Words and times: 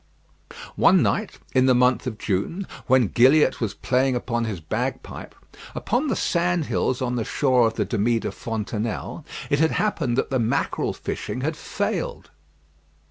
One 0.77 1.03
night, 1.03 1.37
in 1.53 1.67
the 1.67 1.75
month 1.75 2.07
of 2.07 2.17
June, 2.17 2.65
when 2.87 3.05
Gilliatt 3.09 3.61
was 3.61 3.75
playing 3.75 4.15
upon 4.15 4.45
his 4.45 4.59
bagpipe, 4.59 5.35
upon 5.75 6.07
the 6.07 6.15
sand 6.15 6.65
hills 6.65 7.03
on 7.03 7.17
the 7.17 7.23
shore 7.23 7.67
of 7.67 7.75
the 7.75 7.85
Demie 7.85 8.17
de 8.19 8.31
Fontenelle, 8.31 9.23
it 9.51 9.59
had 9.59 9.73
happened 9.73 10.17
that 10.17 10.31
the 10.31 10.39
mackerel 10.39 10.93
fishing 10.93 11.41
had 11.41 11.55
failed. 11.55 12.31